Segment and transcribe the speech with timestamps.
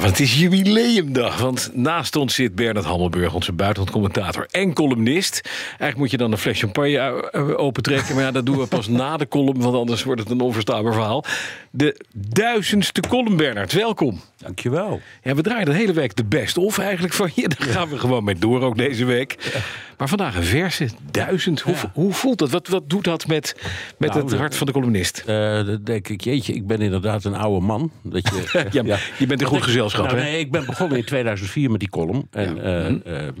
[0.00, 1.40] Ja, want het is jubileumdag.
[1.40, 5.40] Want naast ons zit Bernard Hammelburg, onze buitenlandcommentator en columnist.
[5.68, 8.14] Eigenlijk moet je dan een fles champagne eh, opentrekken.
[8.14, 10.92] Maar ja, dat doen we pas na de column, want anders wordt het een onverstaanbaar
[10.92, 11.24] verhaal.
[11.70, 13.72] De duizendste column, Bernard.
[13.72, 14.20] Welkom.
[14.36, 15.00] Dankjewel.
[15.22, 17.48] Ja, we draaien de hele week de best of eigenlijk van je.
[17.48, 19.36] Daar gaan we gewoon mee door ook deze week.
[20.00, 21.60] Maar vandaag een verse, duizend.
[21.60, 22.50] Hoe, hoe voelt dat?
[22.50, 23.56] Wat, wat doet dat met,
[23.98, 25.22] met Nou, het hart van de columnist?
[25.26, 25.36] Eh,
[25.66, 27.90] dan denk ik, jeetje, ik ben inderdaad een oude man.
[28.02, 30.22] Dat je, Ja, je bent in goed ik- gezelschap, nou, hè?
[30.22, 32.26] Nee, ik ben begonnen in 2004 met die column.
[32.30, 33.32] En eh, eh,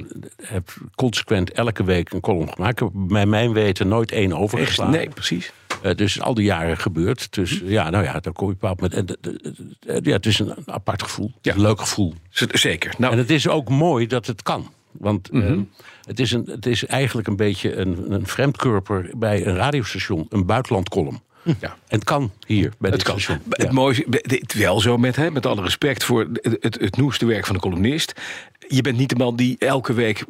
[0.42, 2.72] heb consequent elke week een column gemaakt.
[2.72, 4.94] Ik heb bij mijn weten nooit één overgeslagen.
[4.94, 5.52] Nee, precies.
[5.82, 7.32] Eh, dus al die jaren gebeurd.
[7.34, 9.18] Dus ja, nou ja, dan kom je op een bepaald moment.
[9.20, 9.38] En,
[9.86, 11.32] eh, eh, ja, het is een apart gevoel.
[11.42, 11.54] Ja.
[11.54, 12.14] Een leuk gevoel.
[12.52, 12.94] Zeker.
[12.98, 14.70] Nou, En het is ook mooi dat het kan.
[14.92, 15.46] Want Mhm.
[15.52, 15.58] eh,
[16.04, 20.46] het, is een, het is eigenlijk een beetje een, een vreemdkörper bij een radiostation, een
[20.46, 21.20] buitenlandcolumn.
[21.42, 21.54] ja.
[21.62, 23.20] En het kan hier bij Het dit kan.
[23.20, 23.42] station.
[23.50, 27.26] Het mooie het wel zo met, hè, met alle respect voor het, het, het noeste
[27.26, 28.20] werk van de columnist.
[28.68, 30.24] Je bent niet de man die elke week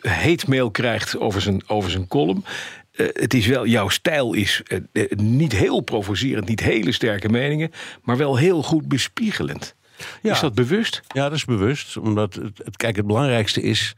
[0.00, 2.44] heet mail krijgt over zijn, over zijn column.
[2.92, 7.28] Eh, het is wel, jouw stijl is eh, eh, niet heel provocerend, niet hele sterke
[7.28, 7.70] meningen,
[8.02, 9.74] maar wel heel goed bespiegelend.
[10.22, 10.32] Ja.
[10.32, 11.00] Is dat bewust?
[11.08, 11.96] Ja, dat is bewust.
[11.96, 13.94] Omdat het, het- kijk, het belangrijkste is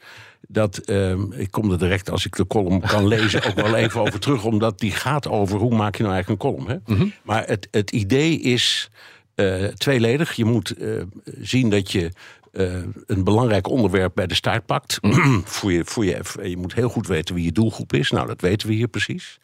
[0.48, 0.78] dat.
[0.78, 4.20] ehm, ik kom er direct als ik de column kan lezen ook wel even over
[4.20, 4.44] terug.
[4.44, 6.70] Omdat die gaat over hoe maak je nou eigenlijk een column.
[6.70, 7.04] Hè?
[7.22, 8.90] Maar het, het idee is
[9.34, 10.32] eh, tweeledig.
[10.32, 11.02] Je moet eh,
[11.40, 12.10] zien dat je.
[12.52, 12.74] eh,
[13.06, 14.98] een belangrijk onderwerp bij de staart pakt.
[15.44, 18.10] voor je, voor je, je moet heel goed weten wie je doelgroep is.
[18.10, 19.38] Nou, dat weten we hier precies.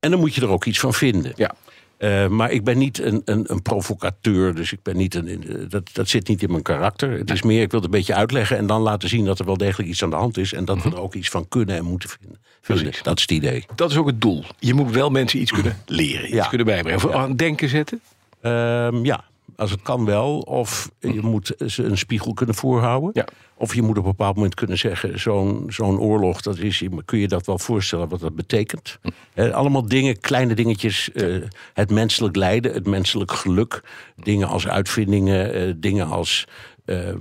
[0.00, 1.32] En dan moet je er ook iets van vinden.
[1.36, 1.54] Ja.
[2.00, 5.66] Eh, maar ik ben niet een, een, een provocateur, dus ik ben niet een, een-
[5.68, 7.10] dat, dat zit niet in mijn karakter.
[7.18, 9.44] Het is meer, ik wil het een beetje uitleggen en dan laten zien dat er
[9.44, 10.52] wel degelijk iets aan de hand is.
[10.52, 12.38] En dat we er ook iets van kunnen en moeten vinden.
[12.60, 13.02] Precies.
[13.02, 13.64] Dat is het idee.
[13.74, 14.44] Dat is ook het doel.
[14.58, 16.46] Je moet wel mensen iets kunnen leren, iets Ja.
[16.48, 17.04] kunnen bijbrengen.
[17.04, 18.00] Of aan het denken zetten.
[18.40, 19.24] Ehm, ja,
[19.56, 20.38] als het kan wel.
[20.38, 23.10] Of je moet ze een spiegel kunnen voorhouden.
[23.12, 23.24] Ja.
[23.54, 27.18] Of je moet op een bepaald moment kunnen zeggen: zo'n zo'n oorlog, dat is, kun
[27.18, 28.98] je dat wel voorstellen wat dat betekent?
[29.34, 31.12] Eh, allemaal dingen, kleine dingetjes.
[31.12, 31.36] eh,
[31.74, 33.82] het menselijk lijden, het menselijk geluk.
[34.16, 36.46] Dingen als uitvindingen, eh, dingen als.
[36.84, 37.16] Eh, eh,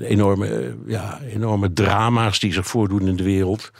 [0.00, 3.70] enorme, eh, ja, enorme drama's die zich voordoen in de wereld.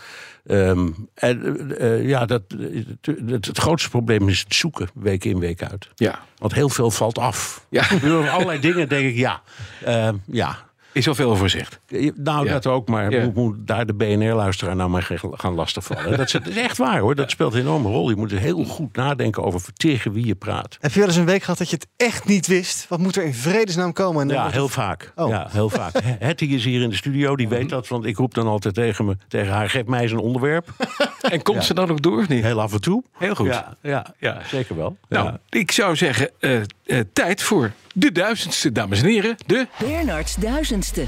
[0.46, 5.62] Ehm, en ja, dat, het, het, het grootste probleem is het zoeken, week in, week
[5.62, 5.88] uit.
[5.94, 6.18] Ja.
[6.38, 7.66] Want heel veel valt af.
[7.70, 7.84] Ja.
[8.02, 9.42] Door allerlei dingen denk ik, ja,
[9.84, 10.64] eh, ja.
[10.96, 11.80] Is al veel over gezegd.
[12.14, 12.52] Nou, Ja.
[12.52, 13.24] dat ook, maar Ja.
[13.24, 16.10] moet, moet daar de BNR-luisteraar nou maar gaan- lastigvallen.
[16.16, 18.08] dat, is, dat is echt waar hoor, dat speelt een enorme rol.
[18.10, 20.76] Je moet heel goed nadenken over tegen wie je praat.
[20.80, 22.86] Heb je wel eens een week gehad dat je het echt niet wist?
[22.88, 24.28] Wat moet er in vredesnaam komen?
[24.28, 25.12] En Ja, heel het- vaak.
[25.14, 25.28] Oh.
[25.28, 25.92] Ja, heel vaak.
[26.18, 27.88] Hetty is hier in de studio, die weet dat.
[27.88, 30.68] Want ik roep dan altijd tegen, me, tegen haar, geef mij eens een onderwerp.
[31.30, 32.42] En komt ze dan ook door of niet?
[32.44, 33.02] Heel af en toe.
[33.18, 33.46] Heel goed.
[33.46, 34.38] Ja, ja, Ja.
[34.46, 34.96] zeker wel.
[35.08, 35.38] Nou, Ja.
[35.48, 39.36] ik zou zeggen, eh, eh, tijd voor de duizendste, dames en heren.
[39.46, 41.04] De Bernards duizendste.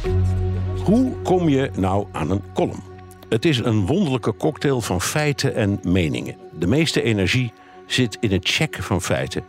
[0.85, 2.83] Hoe kom je nou aan een column?
[3.29, 6.37] Het is een wonderlijke cocktail van feiten en meningen.
[6.59, 7.53] De meeste energie
[7.87, 9.45] zit in het checken van feiten.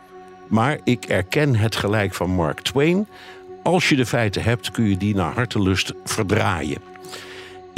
[0.48, 3.08] Maar ik erken het gelijk van Mark Twain.
[3.64, 6.82] Als je de feiten hebt, kun je die naar hartelust verdraaien.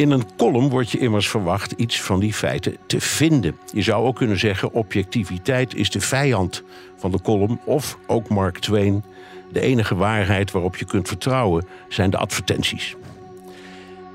[0.01, 3.57] In een column wordt je immers verwacht iets van die feiten te vinden.
[3.73, 6.63] Je zou ook kunnen zeggen: objectiviteit is de vijand
[6.97, 7.59] van de column.
[7.65, 9.03] Of ook Mark Twain:
[9.51, 12.95] de enige waarheid waarop je kunt vertrouwen zijn de advertenties.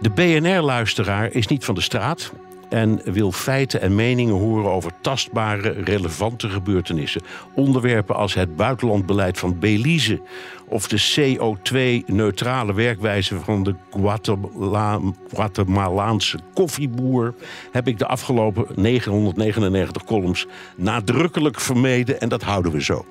[0.00, 2.32] De BNR-luisteraar is niet van de straat
[2.68, 7.22] en wil feiten en meningen horen over tastbare, relevante gebeurtenissen.
[7.54, 10.20] Onderwerpen als het buitenlandbeleid van Belize
[10.68, 15.00] of de CO2-neutrale werkwijze van de Guatemala-
[15.32, 17.34] Guatemalaanse koffieboer
[17.72, 20.46] heb ik de afgelopen 999 columns
[20.76, 23.04] nadrukkelijk vermeden en dat houden we zo.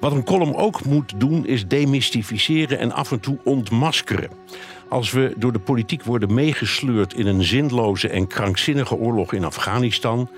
[0.00, 4.30] Wat een column ook moet doen, is demystificeren en af en toe ontmaskeren.
[4.88, 10.28] Als we door de politiek worden meegesleurd in een zinloze en krankzinnige oorlog in Afghanistan,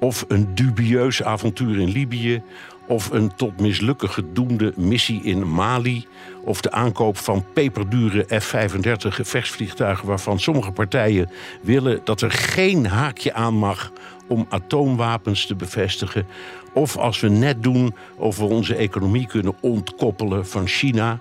[0.00, 2.42] of een dubieus avontuur in Libië,
[2.86, 6.06] of een tot mislukken gedoemde missie in Mali,
[6.44, 11.30] of de aankoop van peperdure F-35 gevechtsvliegtuigen waarvan sommige partijen
[11.60, 13.92] willen dat er geen haakje aan mag
[14.28, 16.26] om atoomwapens te bevestigen,
[16.72, 21.20] of als we net doen of we onze economie kunnen ontkoppelen van China,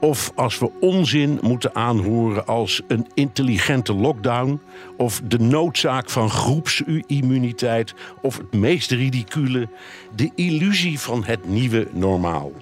[0.00, 4.60] Of als we onzin moeten aanhoren als een intelligente lockdown.
[4.96, 7.94] Of de noodzaak van groepsimmuniteit.
[8.22, 9.68] Of het meest ridicule,
[10.16, 12.52] de illusie van het nieuwe normaal.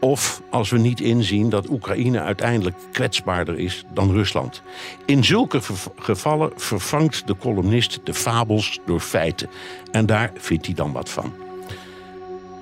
[0.00, 4.62] Of als we niet inzien dat Oekraïne uiteindelijk kwetsbaarder is dan Rusland.
[5.04, 5.60] In zulke
[5.98, 9.48] gevallen vervangt de columnist de fabels door feiten.
[9.90, 11.32] En daar vindt hij dan wat van.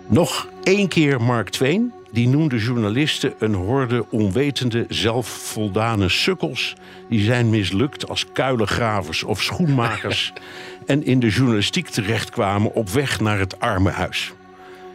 [0.06, 1.93] Nog één keer Mark Twain.
[2.11, 6.75] Die noemde journalisten een horde onwetende, zelfvoldane sukkels.
[7.08, 10.32] Die zijn mislukt als kuilengravers of schoenmakers.
[10.87, 14.32] en in de journalistiek terechtkwamen op weg naar het armenhuis.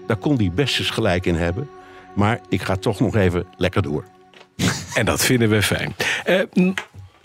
[0.07, 1.69] Daar kon hij best eens gelijk in hebben.
[2.15, 4.03] Maar ik ga toch nog even lekker door.
[4.93, 5.95] En dat vinden we fijn.
[6.53, 6.73] M,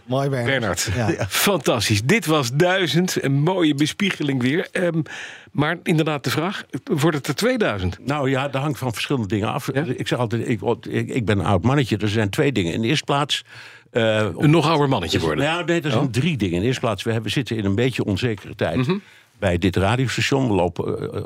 [0.05, 0.51] Mooi Bernard.
[0.61, 1.27] Bernard, Ja.
[1.29, 2.03] fantastisch.
[2.03, 3.23] Dit was duizend.
[3.23, 4.69] Een mooie bespiegeling weer.
[4.73, 5.03] Ehm,
[5.53, 7.99] maar inderdaad de vraag, wordt het er 2000?
[8.07, 9.69] Nou ja, dat hangt van verschillende dingen af.
[9.71, 10.61] Ik zeg altijd, ik,
[11.09, 11.97] ik, ben een oud mannetje.
[11.97, 12.73] Er zijn twee dingen.
[12.73, 13.45] In de eerste plaats...
[13.91, 15.45] eh, Een nog ouder mannetje worden.
[15.45, 16.55] Nou, nee, er zijn drie dingen.
[16.55, 18.77] In de eerste plaats, we hebben, zitten in een beetje onzekere tijd.
[18.77, 18.97] Mhm.
[19.39, 20.85] Bij dit radiostation, we lopen,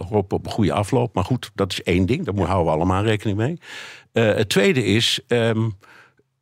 [0.08, 1.14] hopen op een goede afloop.
[1.14, 2.24] Maar goed, dat is één ding.
[2.24, 3.58] Daar moeten houden we allemaal rekening mee.
[4.12, 5.68] Eh, het tweede is, ehm,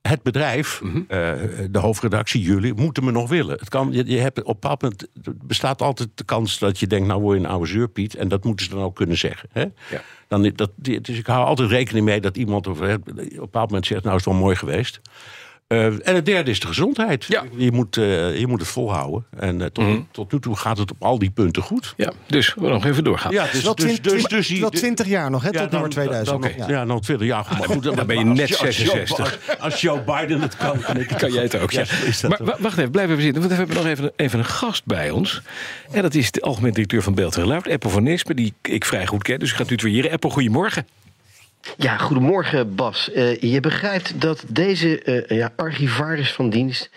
[0.03, 0.97] het bedrijf, Mhm.
[1.09, 1.33] eh,
[1.71, 3.59] de hoofdredactie, jullie, moeten me nog willen.
[3.59, 6.79] Het kan, je, je hebt, op een bepaald moment er bestaat altijd de kans dat
[6.79, 8.15] je denkt, nou word je een oude zeurpiet.
[8.15, 9.49] En dat moeten ze dan ook kunnen zeggen.
[9.53, 9.61] Hè?
[9.61, 10.03] Ja.
[10.29, 13.03] Dan, dat, dus ik hou altijd rekening mee dat iemand op een
[13.35, 15.01] bepaald moment zegt, nou is het wel mooi geweest.
[15.71, 17.25] Eh, en het derde is de gezondheid.
[17.29, 17.45] Ja.
[17.57, 19.25] Je, moet, eh, je moet het volhouden.
[19.39, 20.01] En eh, tot, Mhm.
[20.11, 21.95] tot nu toe gaat het op al die punten goed.
[21.97, 23.33] Ja, dus we nog even doorgaan.
[23.33, 25.71] Ja, Dus dus, wel dus, twint- dus, dus, die- wel 20 jaar nog, hè, tot
[25.71, 26.43] nummer 2000.
[26.43, 26.69] Dan, Ja.
[26.69, 26.85] ja.
[26.85, 27.47] dan 20 jaar.
[27.59, 29.39] Maar goed, Dan ben je net als Joe- 66.
[29.49, 31.85] Als, als Joe Biden het kan, kan, ik Kan jij het ook, ja.
[32.07, 33.41] is dat Maar wacht even, blijf even zitten.
[33.43, 35.43] Want we hebben nog even, even een gast bij ons.
[35.93, 38.85] En dat is de algemeen directeur van Beeld en Geluid, Eppo van Nispen, die ik
[38.85, 39.39] vrij goed ken.
[39.39, 40.11] Dus ik ga het tutoyeren.
[40.13, 40.87] Eppo, goedemorgen.
[41.77, 43.13] Ja, goedemorgen Bas.
[43.13, 46.91] Eh, je begrijpt dat deze eh, ja, archivaris van dienst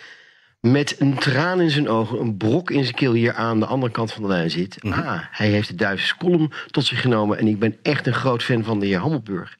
[0.59, 3.91] met een traan in zijn ogen, een brok in zijn keel hier aan de andere
[3.91, 4.77] kant van de lijn zit.
[4.83, 8.43] Ah, hij heeft de Duitse column tot zich genomen en ik ben echt een groot
[8.43, 9.57] fan van de heer Hammelburg.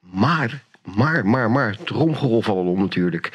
[0.00, 3.32] Maar, maar, maar, maar, tromgeroffel om natuurlijk.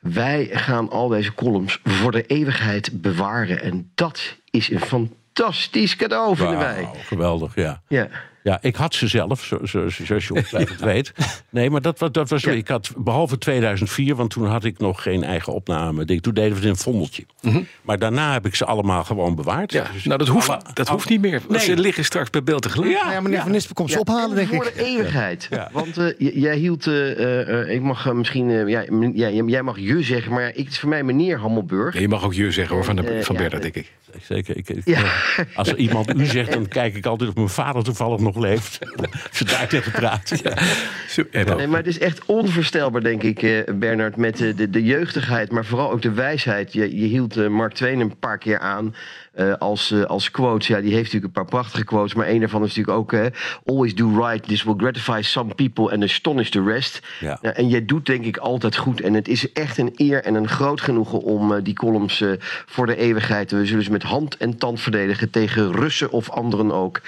[0.00, 6.36] Wij gaan al deze columns voor de eeuwigheid bewaren en dat is een fantastisch cadeau,
[6.36, 6.82] vinden wij.
[6.82, 7.82] Wauw, geweldig, ja.
[7.88, 8.08] Ja.
[8.46, 11.12] Ja, ik had ze zelf, zo, zo, zoals je ongetwijfeld weet.
[11.50, 12.50] Nee, maar dat, dat was zo.
[12.50, 12.56] Ja.
[12.56, 16.04] Ik had, behalve 2004, want toen had ik nog geen eigen opname.
[16.04, 17.24] Toen deden we het in een vondeltje.
[17.82, 19.72] Maar daarna heb ik ze allemaal gewoon bewaard.
[19.72, 21.42] Ja, Dus nou, dat hoeft, alle- dat alle- hoeft niet meer.
[21.48, 21.60] Nee.
[21.60, 22.92] Ze liggen straks bij Beeld en Geluid.
[22.92, 24.74] Ja, Nou ja, meneer Van Nispen komt ze ophalen, denk voor ik.
[24.74, 25.46] de eeuwigheid.
[25.50, 25.68] Ja.
[25.72, 28.84] Want eh, jij hield, eh, eh, ik mag misschien, eh, ja,
[29.14, 31.94] jij- jij mag je zeggen, maar ik, het is voor mij meneer Hammelburg.
[31.94, 33.92] Ja, je mag ook je zeggen hoor, van, de, van eh, denk ik.
[34.22, 34.56] Zeker.
[34.56, 35.02] Ik, ik- Ja.
[35.54, 38.78] Als iemand u zegt, dan kijk ik altijd of mijn vader toevallig nog leeft.
[39.28, 40.42] Als je daar tegen praat.
[41.32, 45.50] Nee, maar het is echt onvoorstelbaar, denk ik, eh, Bernard, met eh, de, de jeugdigheid,
[45.50, 46.72] maar vooral ook de wijsheid.
[46.72, 48.94] Je, je hield eh, Mark Twain een paar keer aan
[49.36, 50.66] eh, als, als quotes.
[50.66, 53.26] Ja, die heeft natuurlijk een paar prachtige quotes, maar een daarvan is natuurlijk ook: eh,
[53.64, 57.00] Always do right, this will gratify some people and astonish the rest.
[57.20, 57.40] Ja.
[57.42, 59.00] En jij doet denk ik altijd goed.
[59.00, 62.30] En het is echt een eer en een groot genoegen om die columns eh,
[62.66, 63.50] voor de eeuwigheid.
[63.50, 67.00] We zullen ze met hand en tand verdedigen tegen Russen of anderen ook.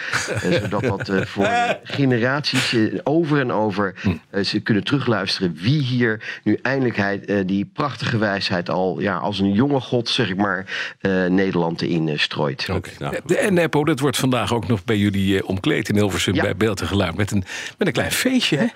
[0.60, 1.48] Zodat dat voor
[1.82, 3.94] generaties eh, over en over
[4.30, 5.54] eh, ze kunnen terugluisteren.
[5.60, 10.30] Wie hier nu eindelijk eh, die prachtige wijsheid al ja, als een jonge god, zeg
[10.30, 12.68] ik maar, eh, Nederland eh, strooit.
[12.72, 16.34] Oké, nou, En Eppo, dat wordt vandaag ook nog bij jullie eh, omkleed in Hilversum
[16.34, 16.42] Ja.
[16.42, 17.16] bij Beeld en Geluid.
[17.16, 17.44] Met een,
[17.78, 18.66] met een klein feestje, hè?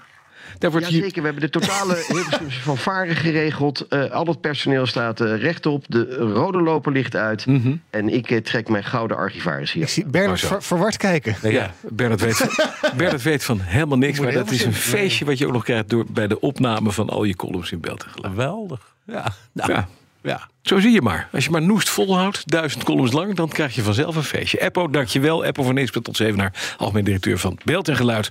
[0.59, 3.87] Daar wordt je, Jazeker, we hebben de totale Hilversumse fanfare geregeld.
[3.88, 5.85] Eh, al het personeel staat eh, rechtop.
[5.88, 7.47] De rode loper ligt uit.
[7.90, 9.82] En ik eh, trek mijn gouden archivaris hier.
[9.82, 11.37] Ik zie Bernard ver- verward kijken.
[11.50, 12.47] Ja, Bernard weet,
[12.97, 14.21] Bernard weet van helemaal niks.
[14.21, 17.09] Maar dat is een feestje wat je ook nog krijgt door, bij de opname van
[17.11, 18.04] al je columns in Geluid.
[18.21, 18.80] geweldig.
[19.06, 19.88] Ja, nou, Ja.
[20.23, 20.49] ja.
[20.62, 21.28] Zo zie je maar.
[21.32, 24.59] Als je maar noest volhoudt, duizend columns lang, dan krijg je vanzelf een feestje.
[24.61, 25.44] Eppo, dankjewel.
[25.44, 28.30] Eppo van Neespen tot zeven naar algemeen directeur van Beeld en Geluid.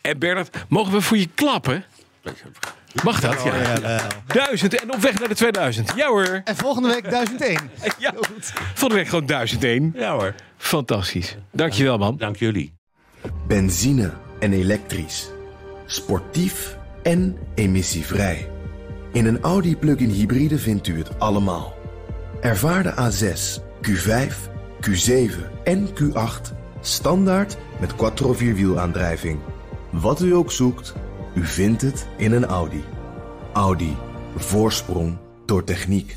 [0.00, 1.84] En Bernard, mogen we voor je klappen?
[3.04, 3.42] Mag dat?
[3.42, 4.00] Ja.
[4.26, 5.92] Duizend en op weg naar de 2000.
[5.96, 6.40] Ja hoor.
[6.44, 7.70] En volgende week 1001.
[7.98, 8.12] Ja.
[8.74, 9.92] Volgende week gewoon 1001.
[9.96, 10.34] ja hoor.
[10.56, 11.36] Fantastisch.
[11.52, 12.16] Dankjewel man.
[12.16, 12.72] Dank jullie.
[13.46, 15.30] Benzine en elektrisch.
[15.86, 18.48] Sportief en emissievrij.
[19.12, 21.74] In een Audi plug-in hybride vindt u het allemaal.
[22.40, 24.34] Ervaar de A6, Q5,
[24.88, 25.30] Q7
[25.64, 29.38] en Q8 standaard met quattro vierwielaandrijving.
[29.90, 30.94] Wat u ook zoekt,
[31.34, 32.84] u vindt het in een Audi.
[33.52, 33.96] Audi.
[34.36, 36.16] Voorsprong door techniek.